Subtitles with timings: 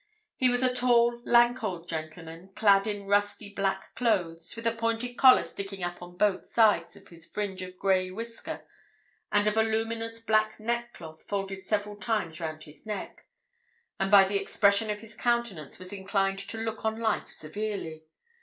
[0.35, 5.15] He was a tall, lank old gentleman, clad in rusty black clothes, with a pointed
[5.15, 8.65] collar sticking up on both sides of his fringe of grey whisker
[9.31, 13.27] and a voluminous black neckcloth folded several times round his neck,
[13.99, 18.05] and by the expression of his countenance was inclined to look on life severely.